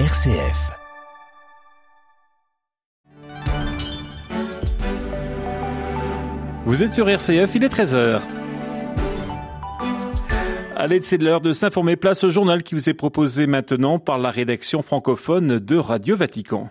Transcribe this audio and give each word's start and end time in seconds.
RCF. 0.00 0.72
Vous 6.66 6.82
êtes 6.82 6.92
sur 6.92 7.08
RCF, 7.08 7.54
il 7.54 7.62
est 7.62 7.72
13h. 7.72 8.20
Allez, 10.74 11.00
c'est 11.02 11.22
l'heure 11.22 11.40
de 11.40 11.52
s'informer. 11.52 11.94
Place 11.94 12.24
au 12.24 12.30
journal 12.30 12.64
qui 12.64 12.74
vous 12.74 12.88
est 12.90 12.94
proposé 12.94 13.46
maintenant 13.46 14.00
par 14.00 14.18
la 14.18 14.30
rédaction 14.30 14.82
francophone 14.82 15.60
de 15.60 15.76
Radio 15.76 16.16
Vatican. 16.16 16.70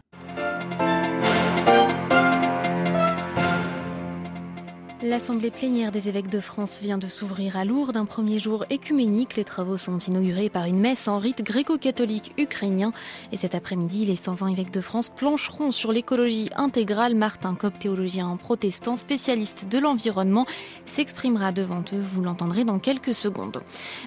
L'Assemblée 5.05 5.51
plénière 5.51 5.91
des 5.91 6.07
évêques 6.07 6.29
de 6.29 6.39
France 6.39 6.79
vient 6.81 6.97
de 6.97 7.07
s'ouvrir 7.07 7.57
à 7.57 7.65
Lourdes. 7.65 7.97
Un 7.97 8.05
premier 8.05 8.39
jour 8.39 8.63
écuménique. 8.69 9.35
Les 9.35 9.43
travaux 9.43 9.75
sont 9.75 9.97
inaugurés 9.97 10.47
par 10.47 10.63
une 10.63 10.79
messe 10.79 11.09
en 11.09 11.19
rite 11.19 11.41
gréco-catholique 11.41 12.31
ukrainien. 12.37 12.93
Et 13.33 13.37
cet 13.37 13.53
après-midi, 13.53 14.05
les 14.05 14.15
120 14.15 14.47
évêques 14.47 14.71
de 14.71 14.79
France 14.79 15.09
plancheront 15.09 15.73
sur 15.73 15.91
l'écologie 15.91 16.49
intégrale. 16.55 17.15
Martin 17.15 17.53
Kopp, 17.53 17.77
théologien 17.77 18.37
protestant, 18.37 18.95
spécialiste 18.95 19.67
de 19.69 19.77
l'environnement, 19.77 20.45
s'exprimera 20.85 21.51
devant 21.51 21.83
eux. 21.91 22.03
Vous 22.13 22.21
l'entendrez 22.21 22.63
dans 22.63 22.79
quelques 22.79 23.13
secondes. 23.13 23.61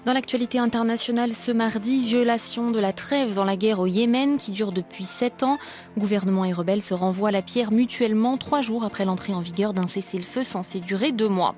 Dans 0.06 0.14
l'actualité 0.14 0.58
internationale, 0.58 1.34
ce 1.34 1.52
mardi, 1.52 2.06
violation 2.06 2.70
de 2.70 2.78
la 2.78 2.94
trêve 2.94 3.34
dans 3.34 3.44
la 3.44 3.58
guerre 3.58 3.80
au 3.80 3.86
Yémen 3.86 4.38
qui 4.38 4.52
dure 4.52 4.72
depuis 4.72 5.04
sept 5.04 5.42
ans. 5.42 5.58
Gouvernement 5.98 6.46
et 6.46 6.54
rebelles 6.54 6.82
se 6.82 6.94
renvoient 6.94 7.32
la 7.32 7.42
pierre 7.42 7.70
mutuellement 7.70 8.38
trois 8.38 8.62
jours 8.62 8.82
après 8.82 9.04
l'entrée 9.04 9.34
en 9.34 9.40
vigueur 9.40 9.74
d'un 9.74 9.88
cessez-le-feu 9.88 10.42
censé 10.42 10.80
durer 10.86 11.12
deux 11.12 11.28
mois. 11.28 11.54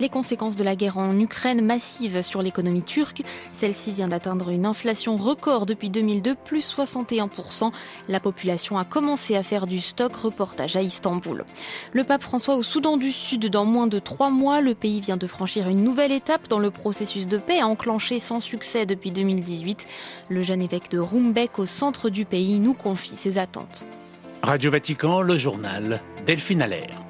Les 0.00 0.08
conséquences 0.08 0.56
de 0.56 0.64
la 0.64 0.76
guerre 0.76 0.96
en 0.96 1.18
Ukraine 1.18 1.60
massive 1.60 2.22
sur 2.22 2.40
l'économie 2.40 2.82
turque. 2.82 3.22
Celle-ci 3.52 3.92
vient 3.92 4.08
d'atteindre 4.08 4.48
une 4.48 4.64
inflation 4.64 5.16
record 5.16 5.66
depuis 5.66 5.90
2002, 5.90 6.34
plus 6.34 6.74
61%. 6.74 7.72
La 8.08 8.20
population 8.20 8.78
a 8.78 8.84
commencé 8.84 9.36
à 9.36 9.42
faire 9.42 9.66
du 9.66 9.80
stock, 9.80 10.14
reportage 10.14 10.76
à 10.76 10.82
Istanbul. 10.82 11.44
Le 11.92 12.04
pape 12.04 12.22
François 12.22 12.54
au 12.54 12.62
Soudan 12.62 12.96
du 12.96 13.12
Sud 13.12 13.46
dans 13.50 13.64
moins 13.64 13.86
de 13.86 13.98
trois 13.98 14.30
mois. 14.30 14.60
Le 14.60 14.74
pays 14.74 15.00
vient 15.00 15.16
de 15.16 15.26
franchir 15.26 15.68
une 15.68 15.82
nouvelle 15.82 16.12
étape 16.12 16.48
dans 16.48 16.60
le 16.60 16.70
processus 16.70 17.26
de 17.26 17.38
paix 17.38 17.62
enclenché 17.62 18.20
sans 18.20 18.40
succès 18.40 18.86
depuis 18.86 19.10
2018. 19.10 19.86
Le 20.28 20.42
jeune 20.42 20.62
évêque 20.62 20.90
de 20.90 20.98
Rumbek 20.98 21.58
au 21.58 21.66
centre 21.66 22.10
du 22.10 22.24
pays 22.24 22.60
nous 22.60 22.74
confie 22.74 23.16
ses 23.16 23.38
attentes. 23.38 23.86
Radio 24.42 24.70
Vatican, 24.70 25.20
le 25.20 25.36
journal 25.36 26.00
Delphine 26.24 26.62
Allaire. 26.62 27.07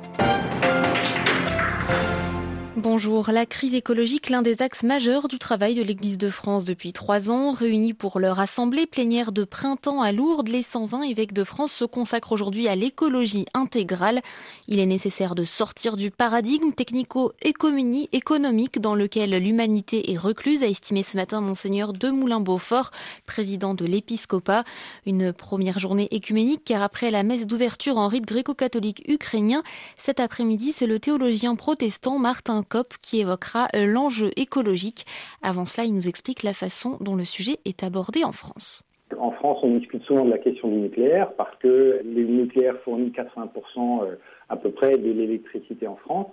Bonjour. 2.80 3.32
La 3.32 3.44
crise 3.44 3.74
écologique, 3.74 4.30
l'un 4.30 4.40
des 4.40 4.62
axes 4.62 4.84
majeurs 4.84 5.26
du 5.26 5.40
travail 5.40 5.74
de 5.74 5.82
l'Église 5.82 6.16
de 6.16 6.30
France 6.30 6.62
depuis 6.62 6.92
trois 6.92 7.28
ans. 7.28 7.50
Réunis 7.50 7.92
pour 7.92 8.20
leur 8.20 8.38
assemblée 8.38 8.86
plénière 8.86 9.32
de 9.32 9.42
printemps 9.42 10.00
à 10.00 10.12
Lourdes, 10.12 10.46
les 10.46 10.62
120 10.62 11.02
évêques 11.02 11.32
de 11.32 11.42
France 11.42 11.72
se 11.72 11.84
consacrent 11.84 12.30
aujourd'hui 12.30 12.68
à 12.68 12.76
l'écologie 12.76 13.46
intégrale. 13.52 14.20
Il 14.68 14.78
est 14.78 14.86
nécessaire 14.86 15.34
de 15.34 15.42
sortir 15.42 15.96
du 15.96 16.12
paradigme 16.12 16.70
technico-économique 16.70 18.80
dans 18.80 18.94
lequel 18.94 19.30
l'humanité 19.30 20.12
est 20.12 20.16
recluse, 20.16 20.62
a 20.62 20.68
estimé 20.68 21.02
ce 21.02 21.16
matin 21.16 21.40
Monseigneur 21.40 21.92
Demoulin-Beaufort, 21.92 22.92
président 23.26 23.74
de 23.74 23.86
l'épiscopat. 23.86 24.62
Une 25.04 25.32
première 25.32 25.80
journée 25.80 26.06
écuménique 26.12 26.62
car 26.64 26.82
après 26.82 27.10
la 27.10 27.24
messe 27.24 27.48
d'ouverture 27.48 27.98
en 27.98 28.06
rite 28.06 28.24
gréco-catholique 28.24 29.02
ukrainien, 29.08 29.64
cet 29.96 30.20
après-midi, 30.20 30.72
c'est 30.72 30.86
le 30.86 31.00
théologien 31.00 31.56
protestant 31.56 32.20
Martin 32.20 32.62
Qui 33.02 33.20
évoquera 33.20 33.68
euh, 33.74 33.86
l'enjeu 33.86 34.30
écologique. 34.36 35.06
Avant 35.42 35.64
cela, 35.64 35.86
il 35.86 35.94
nous 35.94 36.06
explique 36.06 36.42
la 36.42 36.52
façon 36.52 36.98
dont 37.00 37.16
le 37.16 37.24
sujet 37.24 37.56
est 37.64 37.82
abordé 37.82 38.24
en 38.24 38.32
France. 38.32 38.84
En 39.18 39.30
France, 39.30 39.58
on 39.62 39.76
discute 39.78 40.02
souvent 40.02 40.26
de 40.26 40.30
la 40.30 40.38
question 40.38 40.68
du 40.68 40.76
nucléaire 40.76 41.32
parce 41.32 41.56
que 41.56 42.02
le 42.04 42.24
nucléaire 42.24 42.76
fournit 42.84 43.10
80% 43.10 44.04
euh, 44.04 44.16
à 44.50 44.56
peu 44.56 44.70
près 44.70 44.98
de 44.98 45.10
l'électricité 45.10 45.86
en 45.86 45.96
France, 45.96 46.26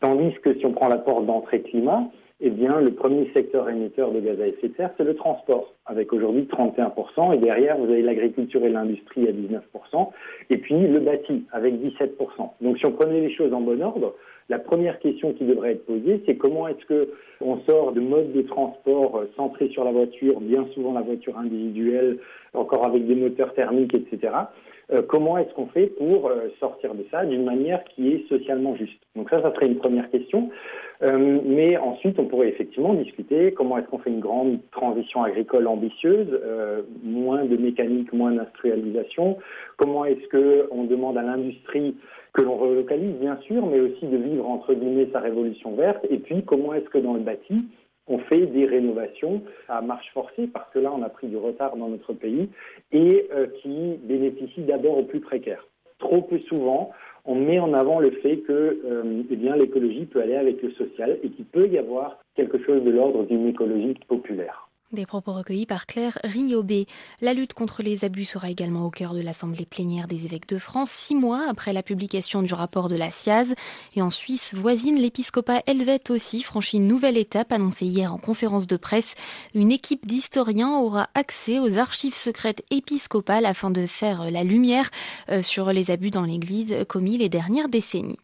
tandis 0.00 0.34
que 0.42 0.54
si 0.58 0.66
on 0.66 0.72
prend 0.72 0.88
l'apport 0.88 1.22
d'entrée 1.22 1.62
climat, 1.62 2.04
eh 2.40 2.50
bien, 2.50 2.80
le 2.80 2.92
premier 2.92 3.30
secteur 3.34 3.68
émetteur 3.68 4.12
de 4.12 4.20
gaz 4.20 4.40
à 4.40 4.46
effet 4.46 4.68
de 4.68 4.74
serre, 4.76 4.90
c'est 4.96 5.04
le 5.04 5.16
transport, 5.16 5.74
avec 5.86 6.12
aujourd'hui 6.12 6.42
31%, 6.44 7.34
et 7.34 7.38
derrière, 7.38 7.76
vous 7.76 7.90
avez 7.90 8.02
l'agriculture 8.02 8.64
et 8.64 8.68
l'industrie 8.68 9.26
à 9.26 9.32
19%, 9.32 10.10
et 10.50 10.58
puis 10.58 10.86
le 10.86 11.00
bâti, 11.00 11.44
avec 11.50 11.74
17%. 11.74 12.16
Donc, 12.60 12.78
si 12.78 12.86
on 12.86 12.92
prenait 12.92 13.22
les 13.22 13.34
choses 13.34 13.52
en 13.52 13.60
bon 13.60 13.82
ordre, 13.82 14.14
la 14.48 14.58
première 14.58 14.98
question 14.98 15.32
qui 15.34 15.44
devrait 15.44 15.72
être 15.72 15.84
posée, 15.86 16.22
c'est 16.26 16.36
comment 16.36 16.68
est-ce 16.68 16.84
que 16.86 17.08
on 17.40 17.58
sort 17.68 17.92
de 17.92 18.00
modes 18.00 18.32
de 18.32 18.42
transport 18.42 19.18
euh, 19.18 19.30
centrés 19.36 19.68
sur 19.68 19.84
la 19.84 19.92
voiture, 19.92 20.40
bien 20.40 20.66
souvent 20.74 20.92
la 20.92 21.02
voiture 21.02 21.38
individuelle, 21.38 22.18
encore 22.54 22.84
avec 22.84 23.06
des 23.06 23.14
moteurs 23.14 23.54
thermiques, 23.54 23.94
etc. 23.94 24.32
Euh, 24.92 25.02
comment 25.02 25.36
est-ce 25.38 25.52
qu'on 25.54 25.66
fait 25.66 25.86
pour 25.86 26.28
euh, 26.28 26.48
sortir 26.58 26.94
de 26.94 27.04
ça 27.10 27.24
d'une 27.24 27.44
manière 27.44 27.84
qui 27.84 28.12
est 28.12 28.28
socialement 28.28 28.74
juste? 28.76 29.00
Donc 29.16 29.30
ça, 29.30 29.42
ça 29.42 29.52
serait 29.54 29.66
une 29.66 29.78
première 29.78 30.10
question. 30.10 30.50
mais 31.00 31.76
ensuite, 31.76 32.18
on 32.18 32.24
pourrait 32.24 32.48
effectivement 32.48 32.94
discuter 32.94 33.52
comment 33.52 33.78
est-ce 33.78 33.86
qu'on 33.86 33.98
fait 33.98 34.10
une 34.10 34.20
grande 34.20 34.58
transition 34.72 35.22
agricole 35.22 35.68
ambitieuse, 35.68 36.40
moins 37.04 37.44
de 37.44 37.56
mécanique, 37.56 38.12
moins 38.12 38.32
d'industrialisation. 38.32 39.38
Comment 39.76 40.04
est-ce 40.06 40.26
qu'on 40.28 40.84
demande 40.84 41.16
à 41.16 41.22
l'industrie 41.22 41.94
que 42.32 42.42
l'on 42.42 42.56
relocalise 42.56 43.14
bien 43.16 43.38
sûr, 43.46 43.66
mais 43.66 43.80
aussi 43.80 44.06
de 44.06 44.16
vivre 44.16 44.48
entre 44.48 44.74
guillemets 44.74 45.08
sa 45.12 45.20
révolution 45.20 45.74
verte. 45.74 46.04
Et 46.10 46.18
puis 46.18 46.44
comment 46.44 46.74
est-ce 46.74 46.88
que 46.88 46.98
dans 46.98 47.14
le 47.14 47.20
bâti, 47.20 47.64
on 48.08 48.18
fait 48.18 48.46
des 48.46 48.66
rénovations 48.66 49.42
à 49.68 49.80
marche 49.80 50.10
forcée, 50.12 50.46
parce 50.46 50.70
que 50.72 50.78
là 50.78 50.92
on 50.94 51.02
a 51.02 51.08
pris 51.08 51.28
du 51.28 51.36
retard 51.36 51.76
dans 51.76 51.88
notre 51.88 52.12
pays, 52.12 52.48
et 52.92 53.28
euh, 53.32 53.46
qui 53.62 53.98
bénéficient 54.02 54.62
d'abord 54.62 54.98
aux 54.98 55.04
plus 55.04 55.20
précaires. 55.20 55.66
Trop 55.98 56.22
peu 56.22 56.38
souvent, 56.40 56.92
on 57.24 57.34
met 57.34 57.58
en 57.58 57.74
avant 57.74 57.98
le 57.98 58.10
fait 58.10 58.38
que 58.38 58.80
euh, 58.84 59.22
eh 59.30 59.36
l'écologie 59.36 60.06
peut 60.06 60.22
aller 60.22 60.36
avec 60.36 60.62
le 60.62 60.70
social 60.72 61.18
et 61.22 61.28
qu'il 61.30 61.44
peut 61.44 61.66
y 61.68 61.76
avoir 61.76 62.18
quelque 62.34 62.58
chose 62.64 62.82
de 62.82 62.90
l'ordre 62.90 63.24
d'une 63.24 63.48
écologie 63.48 63.94
populaire. 64.06 64.67
Des 64.90 65.04
propos 65.04 65.34
recueillis 65.34 65.66
par 65.66 65.84
Claire 65.84 66.18
Riobé. 66.24 66.86
La 67.20 67.34
lutte 67.34 67.52
contre 67.52 67.82
les 67.82 68.06
abus 68.06 68.24
sera 68.24 68.48
également 68.48 68.86
au 68.86 68.90
cœur 68.90 69.12
de 69.12 69.20
l'Assemblée 69.20 69.66
plénière 69.66 70.06
des 70.06 70.24
évêques 70.24 70.48
de 70.48 70.56
France, 70.56 70.90
six 70.90 71.14
mois 71.14 71.44
après 71.46 71.74
la 71.74 71.82
publication 71.82 72.42
du 72.42 72.54
rapport 72.54 72.88
de 72.88 72.96
la 72.96 73.10
SIAZ. 73.10 73.54
Et 73.96 74.00
en 74.00 74.08
Suisse 74.08 74.54
voisine, 74.54 74.96
l'épiscopat 74.96 75.60
helvète 75.66 76.08
aussi 76.08 76.42
franchit 76.42 76.78
une 76.78 76.86
nouvelle 76.86 77.18
étape 77.18 77.52
annoncée 77.52 77.84
hier 77.84 78.14
en 78.14 78.16
conférence 78.16 78.66
de 78.66 78.78
presse. 78.78 79.14
Une 79.54 79.72
équipe 79.72 80.06
d'historiens 80.06 80.78
aura 80.78 81.10
accès 81.12 81.58
aux 81.58 81.76
archives 81.76 82.16
secrètes 82.16 82.64
épiscopales 82.70 83.44
afin 83.44 83.70
de 83.70 83.84
faire 83.84 84.30
la 84.30 84.42
lumière 84.42 84.88
euh, 85.30 85.42
sur 85.42 85.70
les 85.70 85.90
abus 85.90 86.10
dans 86.10 86.22
l'Église 86.22 86.74
commis 86.88 87.18
les 87.18 87.28
dernières 87.28 87.68
décennies. 87.68 88.18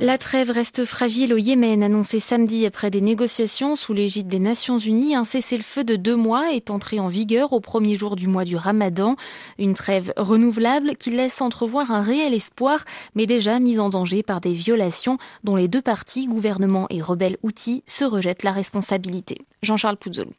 La 0.00 0.16
trêve 0.16 0.52
reste 0.52 0.84
fragile 0.84 1.34
au 1.34 1.38
Yémen, 1.38 1.82
annoncé 1.82 2.20
samedi 2.20 2.64
après 2.66 2.88
des 2.88 3.00
négociations 3.00 3.74
sous 3.74 3.92
l'égide 3.92 4.28
des 4.28 4.38
Nations 4.38 4.78
Unies. 4.78 5.16
Un 5.16 5.24
cessez-le-feu 5.24 5.82
de 5.82 5.96
deux 5.96 6.14
mois 6.14 6.52
est 6.52 6.70
entré 6.70 7.00
en 7.00 7.08
vigueur 7.08 7.52
au 7.52 7.58
premier 7.58 7.96
jour 7.96 8.14
du 8.14 8.28
mois 8.28 8.44
du 8.44 8.54
Ramadan. 8.54 9.16
Une 9.58 9.74
trêve 9.74 10.12
renouvelable 10.16 10.94
qui 10.94 11.10
laisse 11.10 11.40
entrevoir 11.40 11.90
un 11.90 12.00
réel 12.00 12.32
espoir, 12.32 12.84
mais 13.16 13.26
déjà 13.26 13.58
mise 13.58 13.80
en 13.80 13.90
danger 13.90 14.22
par 14.22 14.40
des 14.40 14.52
violations 14.52 15.18
dont 15.42 15.56
les 15.56 15.66
deux 15.66 15.82
parties, 15.82 16.28
gouvernement 16.28 16.86
et 16.90 17.02
rebelles 17.02 17.38
outils, 17.42 17.82
se 17.86 18.04
rejettent 18.04 18.44
la 18.44 18.52
responsabilité. 18.52 19.38
Jean-Charles 19.64 19.96
Pouzzolou. 19.96 20.30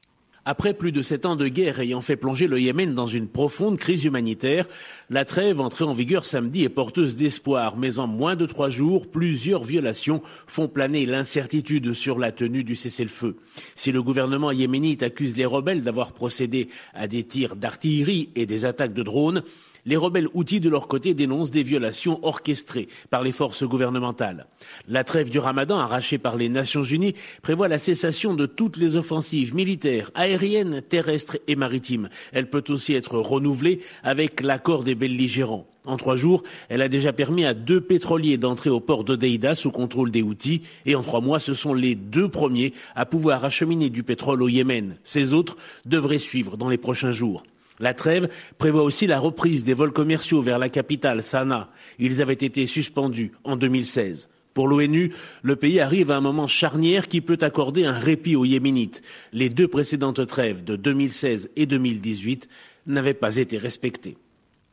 Après 0.52 0.74
plus 0.74 0.92
de 0.92 1.04
sept 1.04 1.28
ans 1.28 1.36
de 1.36 1.48
guerre 1.48 1.80
ayant 1.80 2.02
fait 2.02 2.16
plonger 2.16 2.48
le 2.48 2.60
Yémen 2.60 2.96
dans 2.96 3.06
une 3.06 3.28
profonde 3.28 3.78
crise 3.78 4.06
humanitaire, 4.06 4.68
la 5.12 5.24
trêve 5.24 5.62
entrée 5.62 5.84
en 5.84 5.94
vigueur 5.94 6.26
samedi 6.26 6.64
est 6.64 6.70
porteuse 6.70 7.16
d'espoir, 7.16 7.78
mais 7.78 8.00
en 8.00 8.08
moins 8.08 8.36
de 8.36 8.48
trois 8.48 8.72
jours, 8.72 9.12
plusieurs 9.12 9.64
violations 9.64 10.24
font 10.48 10.68
planer 10.68 11.06
l'incertitude 11.06 11.94
sur 11.94 12.18
la 12.18 12.32
tenue 12.32 12.64
du 12.64 12.76
cessez-le-feu. 12.76 13.36
Si 13.76 13.92
le 13.92 14.02
gouvernement 14.02 14.52
yéménite 14.52 15.04
accuse 15.04 15.38
les 15.38 15.46
rebelles 15.46 15.84
d'avoir 15.84 16.14
procédé 16.14 16.68
à 16.96 17.08
des 17.08 17.22
tirs 17.22 17.56
d'artillerie 17.56 18.32
et 18.36 18.48
des 18.48 18.66
attaques 18.66 18.96
de 18.96 19.04
drones, 19.04 19.44
les 19.86 19.98
rebelles 19.98 20.28
outils 20.34 20.60
de 20.60 20.70
leur 20.70 20.88
côté 20.88 21.14
dénoncent 21.14 21.52
des 21.52 21.64
violations 21.64 22.20
orchestrées 22.24 22.88
par 23.10 23.24
les 23.24 23.32
forces 23.32 23.64
gouvernementales. 23.64 24.48
La 24.88 25.04
trêve 25.04 25.30
du 25.30 25.40
ramadan 25.40 25.78
arrachée 25.78 26.18
par 26.18 26.36
les 26.36 26.50
Nations 26.50 26.84
Unies 26.84 27.16
prévoit 27.42 27.68
la 27.68 27.80
cessation 27.80 28.34
de 28.34 28.46
toutes 28.46 28.78
les 28.78 28.98
offensives 28.98 29.56
militaires, 29.56 30.12
aériennes, 30.16 30.82
terrestres 30.82 31.38
et 31.48 31.56
maritimes. 31.56 32.10
Elle 32.32 32.50
peut 32.50 32.64
aussi 32.70 32.94
être 32.94 33.18
renouvelée 33.18 33.80
avec 34.04 34.42
l'accord 34.42 34.84
des 34.84 34.96
belligérants. 34.96 35.68
En 35.86 35.98
trois 35.98 36.16
jours, 36.16 36.44
elle 36.68 36.82
a 36.82 36.90
déjà 36.90 37.14
permis 37.14 37.46
à 37.46 37.54
deux 37.54 37.82
pétroliers 37.82 38.38
d'entrer 38.38 38.70
au 38.70 38.80
port 38.80 39.04
d'Odeida 39.04 39.56
sous 39.56 39.72
contrôle 39.72 40.12
des 40.12 40.22
Houthis 40.22 40.62
et 40.86 40.94
en 40.94 41.02
trois 41.02 41.22
mois, 41.22 41.40
ce 41.40 41.54
sont 41.54 41.74
les 41.74 41.96
deux 41.96 42.30
premiers 42.30 42.74
à 42.96 43.06
pouvoir 43.06 43.44
acheminer 43.46 43.90
du 43.90 44.04
pétrole 44.04 44.44
au 44.44 44.50
Yémen. 44.50 44.98
Ces 45.04 45.34
autres 45.34 45.58
devraient 45.86 46.20
suivre 46.20 46.58
dans 46.58 46.70
les 46.70 46.78
prochains 46.78 47.12
jours. 47.12 47.44
La 47.80 47.94
trêve 47.94 48.30
prévoit 48.58 48.84
aussi 48.84 49.08
la 49.08 49.20
reprise 49.20 49.64
des 49.64 49.74
vols 49.74 49.94
commerciaux 49.94 50.42
vers 50.42 50.60
la 50.60 50.70
capitale, 50.70 51.24
Sanaa. 51.24 51.70
Ils 51.98 52.22
avaient 52.22 52.34
été 52.34 52.68
suspendus 52.68 53.32
en 53.44 53.56
2016. 53.56 54.30
Pour 54.54 54.68
l'ONU, 54.68 55.14
le 55.42 55.56
pays 55.56 55.80
arrive 55.80 56.12
à 56.12 56.18
un 56.18 56.22
moment 56.22 56.48
charnière 56.48 57.08
qui 57.08 57.22
peut 57.22 57.38
accorder 57.42 57.86
un 57.86 57.98
répit 57.98 58.36
aux 58.36 58.46
Yéménites. 58.46 59.02
Les 59.32 59.50
deux 59.50 59.68
précédentes 59.68 60.26
trêves 60.28 60.64
de 60.64 60.76
2016 60.76 61.52
et 61.56 61.66
2018 61.66 62.50
n'avaient 62.88 63.14
pas 63.14 63.38
été 63.38 63.58
respectées. 63.58 64.18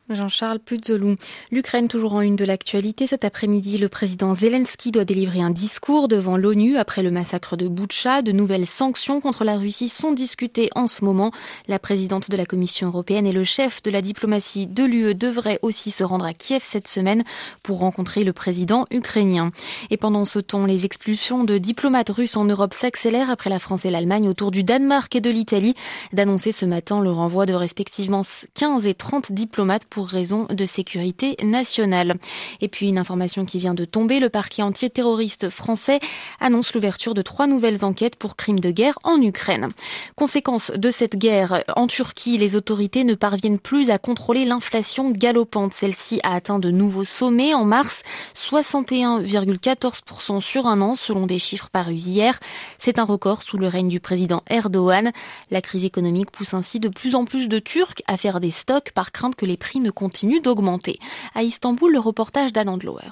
Jean-Charles 0.09 0.59
Puzolou. 0.59 1.15
L'Ukraine 1.51 1.89
toujours 1.89 2.13
en 2.13 2.21
une 2.21 2.37
de 2.37 2.45
l'actualité. 2.45 3.07
Cet 3.07 3.25
après-midi, 3.25 3.77
le 3.77 3.89
président 3.89 4.35
Zelensky 4.35 4.91
doit 4.91 5.03
délivrer 5.03 5.41
un 5.41 5.49
discours 5.49 6.07
devant 6.07 6.37
l'ONU 6.37 6.77
après 6.77 7.03
le 7.03 7.11
massacre 7.11 7.57
de 7.57 7.67
Boutcha. 7.67 8.21
De 8.21 8.31
nouvelles 8.31 8.67
sanctions 8.67 9.19
contre 9.19 9.43
la 9.43 9.57
Russie 9.57 9.89
sont 9.89 10.13
discutées 10.13 10.69
en 10.75 10.87
ce 10.87 11.03
moment. 11.03 11.31
La 11.67 11.77
présidente 11.77 12.29
de 12.29 12.37
la 12.37 12.45
Commission 12.45 12.87
européenne 12.87 13.27
et 13.27 13.33
le 13.33 13.43
chef 13.43 13.83
de 13.83 13.91
la 13.91 14.01
diplomatie 14.01 14.65
de 14.65 14.85
l'UE 14.85 15.13
devraient 15.13 15.59
aussi 15.61 15.91
se 15.91 16.05
rendre 16.05 16.25
à 16.25 16.33
Kiev 16.33 16.61
cette 16.63 16.87
semaine 16.87 17.23
pour 17.61 17.79
rencontrer 17.79 18.23
le 18.23 18.31
président 18.31 18.85
ukrainien. 18.91 19.51
Et 19.89 19.97
pendant 19.97 20.23
ce 20.23 20.39
temps, 20.39 20.65
les 20.65 20.85
expulsions 20.85 21.43
de 21.43 21.57
diplomates 21.57 22.09
russes 22.09 22.37
en 22.37 22.45
Europe 22.45 22.73
s'accélèrent 22.73 23.29
après 23.29 23.49
la 23.49 23.59
France 23.59 23.83
et 23.83 23.89
l'Allemagne 23.89 24.29
autour 24.29 24.51
du 24.51 24.63
Danemark 24.63 25.13
et 25.15 25.21
de 25.21 25.29
l'Italie 25.29 25.75
d'annoncer 26.13 26.53
ce 26.53 26.65
matin 26.65 27.01
le 27.01 27.11
renvoi 27.11 27.45
de 27.45 27.53
respectivement 27.53 28.21
15 28.53 28.85
et 28.85 28.93
30 28.93 29.33
diplomates 29.33 29.85
raison 30.03 30.45
de 30.49 30.65
sécurité 30.65 31.35
nationale. 31.43 32.15
Et 32.61 32.67
puis 32.67 32.89
une 32.89 32.97
information 32.97 33.45
qui 33.45 33.59
vient 33.59 33.73
de 33.73 33.85
tomber, 33.85 34.19
le 34.19 34.29
parquet 34.29 34.61
antiterroriste 34.61 35.49
français 35.49 35.99
annonce 36.39 36.73
l'ouverture 36.73 37.13
de 37.13 37.21
trois 37.21 37.47
nouvelles 37.47 37.85
enquêtes 37.85 38.15
pour 38.15 38.35
crimes 38.35 38.59
de 38.59 38.71
guerre 38.71 38.97
en 39.03 39.21
Ukraine. 39.21 39.69
Conséquence 40.15 40.71
de 40.71 40.91
cette 40.91 41.15
guerre, 41.15 41.63
en 41.75 41.87
Turquie, 41.87 42.37
les 42.37 42.55
autorités 42.55 43.03
ne 43.03 43.15
parviennent 43.15 43.59
plus 43.59 43.89
à 43.89 43.97
contrôler 43.97 44.45
l'inflation 44.45 45.11
galopante. 45.11 45.73
Celle-ci 45.73 46.19
a 46.23 46.33
atteint 46.33 46.59
de 46.59 46.71
nouveaux 46.71 47.03
sommets 47.03 47.53
en 47.53 47.65
mars, 47.65 48.03
61,14% 48.35 50.41
sur 50.41 50.67
un 50.67 50.81
an 50.81 50.95
selon 50.95 51.25
des 51.25 51.39
chiffres 51.39 51.69
parus 51.69 52.05
hier. 52.05 52.39
C'est 52.77 52.99
un 52.99 53.03
record 53.03 53.43
sous 53.43 53.57
le 53.57 53.67
règne 53.67 53.89
du 53.89 53.99
président 53.99 54.43
Erdogan. 54.49 55.11
La 55.51 55.61
crise 55.61 55.85
économique 55.85 56.31
pousse 56.31 56.53
ainsi 56.53 56.79
de 56.79 56.89
plus 56.89 57.15
en 57.15 57.25
plus 57.25 57.47
de 57.47 57.59
Turcs 57.59 58.01
à 58.07 58.17
faire 58.17 58.39
des 58.39 58.51
stocks 58.51 58.91
par 58.91 59.11
crainte 59.11 59.35
que 59.35 59.45
les 59.45 59.57
prix 59.57 59.79
continue 59.91 60.39
d'augmenter. 60.39 60.99
À 61.35 61.43
Istanbul, 61.43 61.91
le 61.91 61.99
reportage 61.99 62.53
d'Anand 62.53 62.79
Lower. 62.83 63.11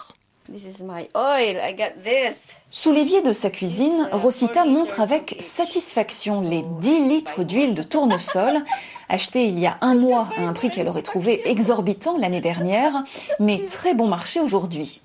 Sous 2.70 2.92
l'évier 2.92 3.22
de 3.22 3.34
sa 3.34 3.50
cuisine, 3.50 4.10
Rosita 4.12 4.66
montre 4.66 5.02
avec 5.02 5.38
satisfaction 5.40 6.42
les 6.42 6.64
10 6.82 7.08
litres 7.08 7.44
d'huile 7.44 7.74
de 7.74 7.82
tournesol, 7.82 8.64
achetés 9.10 9.46
il 9.46 9.58
y 9.60 9.66
a 9.66 9.78
un 9.82 9.96
mois 9.96 10.30
à 10.38 10.42
un 10.42 10.54
prix 10.54 10.70
qu'elle 10.70 10.88
aurait 10.88 11.02
trouvé 11.02 11.42
exorbitant 11.50 12.18
l'année 12.18 12.42
dernière, 12.42 13.04
mais 13.40 13.66
très 13.66 13.96
bon 13.96 14.08
marché 14.08 14.40
aujourd'hui. 14.40 15.02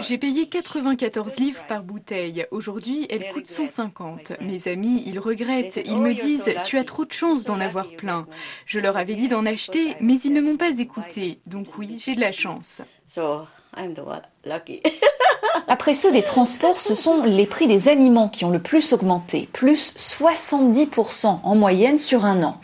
J'ai 0.00 0.18
payé 0.18 0.46
94 0.46 1.36
livres 1.36 1.64
par 1.66 1.82
bouteille. 1.82 2.46
Aujourd'hui, 2.50 3.06
elle 3.10 3.32
coûte 3.32 3.46
150. 3.46 4.34
Mes 4.40 4.68
amis, 4.68 5.02
ils 5.06 5.18
regrettent. 5.18 5.80
Ils 5.84 6.00
me 6.00 6.14
disent 6.14 6.54
Tu 6.64 6.78
as 6.78 6.84
trop 6.84 7.04
de 7.04 7.12
chance 7.12 7.44
d'en 7.44 7.60
avoir 7.60 7.88
plein. 7.88 8.26
Je 8.66 8.78
leur 8.78 8.96
avais 8.96 9.14
dit 9.14 9.28
d'en 9.28 9.44
acheter, 9.46 9.96
mais 10.00 10.18
ils 10.20 10.32
ne 10.32 10.40
m'ont 10.40 10.56
pas 10.56 10.78
écouté. 10.78 11.40
Donc 11.46 11.78
oui, 11.78 12.00
j'ai 12.04 12.14
de 12.14 12.20
la 12.20 12.32
chance. 12.32 12.82
I'm 13.74 13.94
the 13.94 14.04
one 14.04 14.22
Après 15.68 15.92
ceux 15.92 16.10
des 16.12 16.22
transports, 16.22 16.80
ce 16.80 16.94
sont 16.94 17.24
les 17.24 17.46
prix 17.46 17.66
des 17.66 17.88
aliments 17.88 18.28
qui 18.28 18.44
ont 18.44 18.50
le 18.50 18.58
plus 18.58 18.92
augmenté, 18.92 19.48
plus 19.52 19.92
70% 19.96 21.40
en 21.42 21.54
moyenne 21.54 21.98
sur 21.98 22.24
un 22.24 22.42
an. 22.42 22.58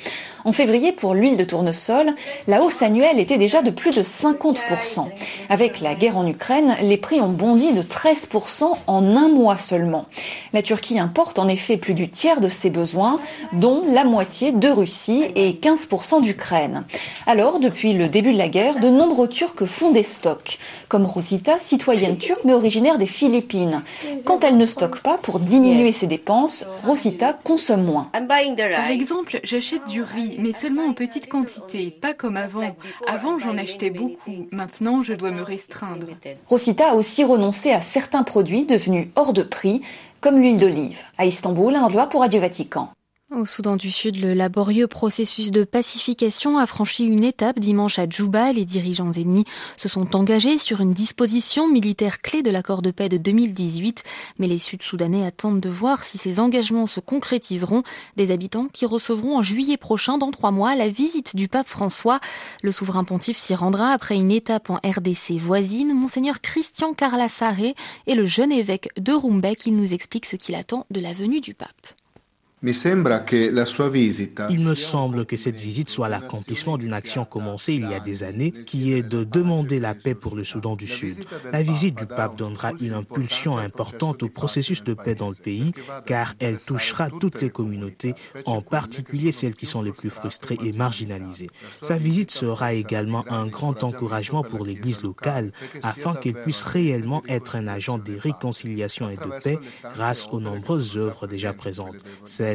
En 0.46 0.52
février, 0.52 0.92
pour 0.92 1.14
l'huile 1.14 1.38
de 1.38 1.44
tournesol, 1.44 2.12
la 2.46 2.62
hausse 2.62 2.82
annuelle 2.82 3.19
était 3.19 3.38
déjà 3.38 3.62
de 3.62 3.70
plus 3.70 3.92
de 3.92 4.02
50%. 4.02 5.06
Avec 5.48 5.81
la 5.81 5.94
guerre 5.94 6.19
en 6.19 6.26
Ukraine, 6.26 6.76
les 6.82 6.98
prix 6.98 7.19
ont 7.20 7.31
bondi 7.31 7.72
de 7.72 7.81
13% 7.81 8.64
en 8.86 9.16
un 9.16 9.28
mois 9.28 9.56
seulement. 9.56 10.04
La 10.52 10.60
Turquie 10.60 10.98
importe 10.98 11.38
en 11.38 11.48
effet 11.48 11.78
plus 11.78 11.94
du 11.94 12.10
tiers 12.10 12.42
de 12.42 12.50
ses 12.50 12.69
besoins, 12.69 13.19
dont 13.54 13.82
la 13.90 14.04
moitié 14.04 14.52
de 14.52 14.69
Russie 14.69 15.25
et 15.34 15.52
15% 15.52 16.20
d'Ukraine. 16.20 16.84
Alors, 17.26 17.58
depuis 17.58 17.94
le 17.94 18.08
début 18.08 18.34
de 18.34 18.38
la 18.38 18.48
guerre, 18.48 18.81
de 18.81 18.90
nombreux 18.90 19.28
Turcs 19.28 19.64
font 19.64 19.92
des 19.92 20.02
stocks, 20.02 20.58
comme 20.88 21.06
Rosita, 21.06 21.58
citoyenne 21.75 22.17
turque 22.17 22.44
mais 22.44 22.55
originaire 22.55 22.99
des 22.99 23.06
Philippines. 23.06 23.82
Quand 24.25 24.44
elle 24.44 24.56
ne 24.56 24.67
stocke 24.67 25.00
pas 25.00 25.19
pour 25.19 25.41
diminuer 25.41 25.91
ses 25.91 26.06
dépenses, 26.06 26.65
Rosita 26.85 27.32
consomme 27.32 27.85
moins. 27.85 28.11
Par 28.12 28.91
exemple, 28.91 29.41
j'achète 29.43 29.85
du 29.88 30.00
riz 30.03 30.37
mais 30.38 30.53
seulement 30.53 30.85
en 30.85 30.93
petite 30.93 31.29
quantité, 31.29 31.91
pas 31.91 32.15
comme 32.15 32.37
avant. 32.37 32.76
Avant, 33.09 33.41
j'en 33.41 33.59
achetais 33.59 33.91
beaucoup. 33.91 34.47
Maintenant, 34.53 35.03
je 35.03 35.15
dois 35.15 35.32
me 35.32 35.43
restreindre. 35.43 36.06
Rosita 36.47 36.91
a 36.91 36.94
aussi 36.94 37.25
renoncé 37.25 37.73
à 37.73 37.81
certains 37.81 38.23
produits 38.23 38.65
devenus 38.65 39.09
hors 39.17 39.32
de 39.32 39.43
prix, 39.43 39.82
comme 40.20 40.38
l'huile 40.38 40.61
d'olive. 40.61 41.00
À 41.19 41.27
Istanbul, 41.27 41.75
un 41.75 41.82
endroit 41.82 42.06
pour 42.06 42.20
Radio 42.20 42.41
Vatican. 42.41 42.88
Au 43.31 43.47
Soudan 43.47 43.76
du 43.76 43.91
Sud, 43.91 44.21
le 44.21 44.35
laborieux 44.35 44.87
processus 44.87 45.50
de 45.50 45.65
pacification 45.65 46.59
a 46.59 46.67
franchi 46.67 47.05
une 47.05 47.25
étape 47.25 47.59
dimanche 47.59 47.99
à 47.99 48.06
Djouba. 48.06 48.53
Les 48.53 48.67
dirigeants 48.67 49.12
ennemis 49.12 49.47
se 49.76 49.88
sont 49.88 50.15
engagés 50.15 50.59
sur 50.59 50.82
une 50.82 50.93
disposition 50.93 51.67
militaire 51.67 52.19
clé 52.19 52.43
de 52.43 52.50
l'accord 52.50 52.82
de 52.82 52.91
paix 52.91 53.09
de 53.09 53.17
2018. 53.17 54.05
Mais 54.38 54.47
les 54.47 54.59
Sud-Soudanais 54.59 55.26
attendent 55.26 55.59
de 55.59 55.71
voir 55.71 56.05
si 56.05 56.17
ces 56.19 56.38
engagements 56.38 56.87
se 56.87 57.00
concrétiseront. 57.00 57.82
Des 58.17 58.31
habitants 58.31 58.69
qui 58.73 58.85
recevront 58.85 59.38
en 59.38 59.43
juillet 59.43 59.79
prochain, 59.79 60.19
dans 60.19 60.31
trois 60.31 60.53
mois, 60.53 60.77
la 60.77 60.88
visite 60.88 61.35
du 61.35 61.49
pape 61.49 61.69
François. 61.69 62.20
Le 62.62 62.73
souverain 62.73 63.05
pontife 63.05 63.38
s'y 63.38 63.55
rendra 63.55 63.88
après 63.88 64.17
une 64.17 64.31
étape 64.31 64.69
en 64.69 64.77
RDC 64.77 65.38
voisine. 65.38 65.94
Monseigneur 65.94 66.43
Christian 66.43 66.93
Carla 66.93 67.31
Sarré 67.31 67.75
est 68.06 68.15
le 68.15 68.27
jeune 68.27 68.53
évêque 68.53 68.91
de 68.99 69.12
Rumbek. 69.12 69.67
Il 69.67 69.77
nous 69.77 69.93
explique 69.94 70.27
ce 70.27 70.37
qu'il 70.37 70.55
attend 70.55 70.87
de 70.91 71.00
la 71.00 71.15
venue 71.15 71.41
du 71.41 71.55
pape. 71.55 71.94
Il 74.50 74.64
me 74.64 74.75
semble 74.75 75.26
que 75.26 75.37
cette 75.37 75.61
visite 75.61 75.90
soit 75.90 76.08
l'accomplissement 76.08 76.78
d'une 76.78 76.94
action 76.94 77.26
commencée 77.26 77.75
il 77.75 77.87
y 77.90 77.93
a 77.93 78.00
des 78.00 78.22
années, 78.22 78.52
qui 78.52 78.94
est 78.94 79.02
de 79.02 79.22
demander 79.22 79.81
la 79.81 79.94
paix 79.94 80.14
pour 80.14 80.34
le 80.34 80.44
Soudan 80.44 80.75
du 80.75 80.87
Sud. 80.87 81.26
La 81.52 81.62
visite 81.62 81.94
du 81.96 82.06
pape 82.06 82.37
donnera 82.37 82.72
une 82.81 82.94
impulsion 82.94 83.58
importante 83.58 84.22
au 84.22 84.31
processus 84.31 84.82
de 84.82 84.94
paix 84.94 85.14
dans 85.14 85.28
le 85.28 85.34
pays, 85.34 85.72
car 86.06 86.32
elle 86.40 86.58
touchera 86.58 87.11
toutes 87.11 87.43
les 87.43 87.50
communautés, 87.50 88.14
en 88.46 88.62
particulier 88.62 89.31
celles 89.31 89.56
qui 89.56 89.67
sont 89.67 89.82
les 89.82 89.93
plus 89.93 90.10
frustrées 90.10 90.58
et 90.64 90.72
marginalisées. 90.72 91.50
Sa 91.82 91.99
visite 91.99 92.31
sera 92.31 92.72
également 92.72 93.26
un 93.31 93.46
grand 93.46 93.84
encouragement 93.84 94.43
pour 94.43 94.64
l'Église 94.64 95.02
locale, 95.02 95.52
afin 95.82 96.14
qu'elle 96.14 96.43
puisse 96.43 96.62
réellement 96.62 97.22
être 97.28 97.56
un 97.56 97.67
agent 97.67 97.99
de 97.99 98.17
réconciliation 98.17 99.10
et 99.10 99.17
de 99.17 99.43
paix 99.43 99.58
grâce 99.94 100.28
aux 100.32 100.40
nombreuses 100.40 100.96
œuvres 100.96 101.26
déjà 101.26 101.52
présentes 101.52 102.02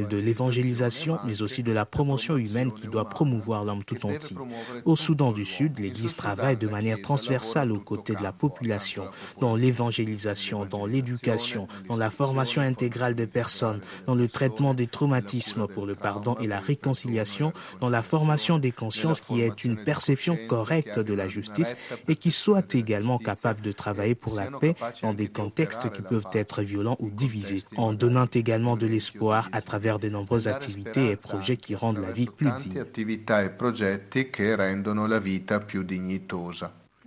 de 0.07 0.17
l'évangélisation, 0.17 1.19
mais 1.25 1.41
aussi 1.41 1.63
de 1.63 1.71
la 1.71 1.85
promotion 1.85 2.37
humaine 2.37 2.71
qui 2.71 2.87
doit 2.87 3.09
promouvoir 3.09 3.65
l'homme 3.65 3.83
tout 3.83 4.05
entier. 4.05 4.37
Au 4.85 4.95
Soudan 4.95 5.31
du 5.31 5.45
Sud, 5.45 5.79
l'Église 5.79 6.15
travaille 6.15 6.57
de 6.57 6.67
manière 6.67 7.01
transversale 7.01 7.71
aux 7.71 7.79
côtés 7.79 8.15
de 8.15 8.23
la 8.23 8.31
population, 8.31 9.05
dans 9.39 9.55
l'évangélisation, 9.55 10.65
dans 10.65 10.85
l'éducation, 10.85 11.67
dans 11.87 11.97
la 11.97 12.09
formation 12.09 12.61
intégrale 12.61 13.15
des 13.15 13.27
personnes, 13.27 13.81
dans 14.05 14.15
le 14.15 14.27
traitement 14.27 14.73
des 14.73 14.87
traumatismes 14.87 15.67
pour 15.67 15.85
le 15.85 15.95
pardon 15.95 16.35
et 16.39 16.47
la 16.47 16.59
réconciliation, 16.59 17.53
dans 17.79 17.89
la 17.89 18.03
formation 18.03 18.59
des 18.59 18.71
consciences 18.71 19.21
qui 19.21 19.41
est 19.41 19.63
une 19.63 19.77
perception 19.77 20.37
correcte 20.47 20.99
de 20.99 21.13
la 21.13 21.27
justice 21.27 21.75
et 22.07 22.15
qui 22.15 22.31
soit 22.31 22.75
également 22.75 23.17
capable 23.17 23.61
de 23.61 23.71
travailler 23.71 24.15
pour 24.15 24.35
la 24.35 24.51
paix 24.59 24.75
dans 25.01 25.13
des 25.13 25.27
contextes 25.27 25.91
qui 25.91 26.01
peuvent 26.01 26.27
être 26.33 26.61
violents 26.61 26.97
ou 26.99 27.09
divisés, 27.09 27.63
en 27.77 27.93
donnant 27.93 28.27
également 28.33 28.77
de 28.77 28.87
l'espoir 28.87 29.49
à 29.51 29.61
travers 29.61 29.78
de 29.99 30.09
nombreuses 30.09 30.47
activités 30.47 31.11
et 31.11 31.15
projets 31.15 31.57
qui 31.57 31.75
rendent 31.75 31.99
la 31.99 32.11
vie 32.11 32.27
plus 32.27 32.51
digne. 32.57 32.83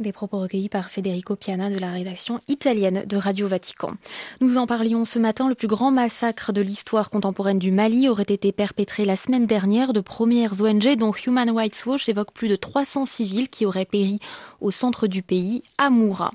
Des 0.02 0.10
propos 0.10 0.40
recueillis 0.40 0.68
par 0.68 0.90
Federico 0.90 1.36
Piana 1.36 1.70
de 1.70 1.78
la 1.78 1.92
rédaction 1.92 2.40
italienne 2.48 3.04
de 3.06 3.16
Radio 3.16 3.46
Vatican. 3.46 3.92
Nous 4.40 4.58
en 4.58 4.66
parlions 4.66 5.04
ce 5.04 5.20
matin, 5.20 5.48
le 5.48 5.54
plus 5.54 5.68
grand 5.68 5.92
massacre 5.92 6.52
de 6.52 6.60
l'histoire 6.60 7.08
contemporaine 7.08 7.60
du 7.60 7.70
Mali 7.70 8.08
aurait 8.08 8.24
été 8.24 8.50
perpétré 8.50 9.04
la 9.04 9.14
semaine 9.14 9.46
dernière. 9.46 9.92
De 9.92 10.00
premières 10.00 10.60
ONG, 10.60 10.96
dont 10.96 11.12
Human 11.12 11.48
Rights 11.50 11.86
Watch, 11.86 12.08
évoquent 12.08 12.32
plus 12.32 12.48
de 12.48 12.56
300 12.56 13.04
civils 13.04 13.48
qui 13.48 13.64
auraient 13.64 13.84
péri 13.84 14.18
au 14.60 14.72
centre 14.72 15.06
du 15.06 15.22
pays, 15.22 15.62
à 15.78 15.88
Moura. 15.88 16.32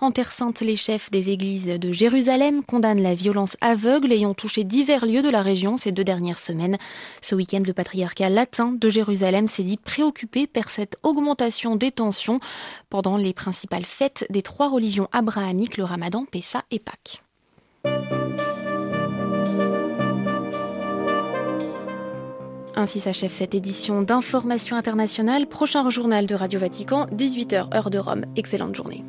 En 0.00 0.12
Terre 0.12 0.32
Sainte, 0.32 0.62
les 0.62 0.76
chefs 0.76 1.10
des 1.10 1.28
églises 1.28 1.66
de 1.66 1.92
Jérusalem 1.92 2.62
condamnent 2.64 3.02
la 3.02 3.14
violence 3.14 3.54
aveugle 3.60 4.12
ayant 4.12 4.32
touché 4.32 4.64
divers 4.64 5.04
lieux 5.04 5.22
de 5.22 5.28
la 5.28 5.42
région 5.42 5.76
ces 5.76 5.92
deux 5.92 6.04
dernières 6.04 6.38
semaines. 6.38 6.78
Ce 7.20 7.34
week-end, 7.34 7.62
le 7.66 7.74
patriarcat 7.74 8.30
latin 8.30 8.72
de 8.72 8.88
Jérusalem 8.88 9.46
s'est 9.46 9.62
dit 9.62 9.76
préoccupé 9.76 10.46
par 10.46 10.70
cette 10.70 10.96
augmentation 11.02 11.76
des 11.76 11.90
tensions 11.90 12.40
les 13.16 13.32
principales 13.32 13.84
fêtes 13.84 14.26
des 14.30 14.42
trois 14.42 14.68
religions 14.68 15.08
abrahamiques, 15.12 15.76
le 15.76 15.84
Ramadan, 15.84 16.24
Pessa 16.24 16.62
et 16.70 16.78
Pâques. 16.78 17.22
Ainsi 22.76 23.00
s'achève 23.00 23.30
cette 23.30 23.54
édition 23.54 24.00
d'information 24.02 24.76
internationale. 24.76 25.46
Prochain 25.46 25.88
journal 25.90 26.26
de 26.26 26.34
Radio 26.34 26.58
Vatican, 26.58 27.06
18h 27.06 27.74
heure 27.74 27.90
de 27.90 27.98
Rome. 27.98 28.24
Excellente 28.36 28.74
journée. 28.74 29.04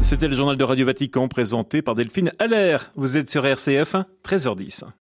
C'était 0.00 0.28
le 0.28 0.36
journal 0.36 0.56
de 0.56 0.62
Radio 0.62 0.86
Vatican 0.86 1.26
présenté 1.26 1.82
par 1.82 1.96
Delphine 1.96 2.30
Allaire. 2.38 2.92
Vous 2.94 3.16
êtes 3.16 3.28
sur 3.28 3.44
RCF, 3.44 3.96
13h10. 4.24 4.84